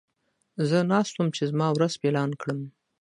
زه 0.69 0.77
ناست 0.91 1.13
وم 1.15 1.27
چې 1.35 1.43
زما 1.51 1.67
ورځ 1.73 1.93
پلان 2.01 2.29
کړم. 2.41 2.59